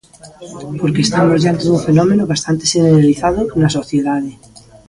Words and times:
Porque 0.79 1.01
estamos 1.07 1.37
diante 1.43 1.65
dun 1.65 1.83
fenómeno 1.87 2.23
bastante 2.33 2.63
xeneralizado 2.73 3.41
na 3.61 3.69
sociedade. 3.77 4.31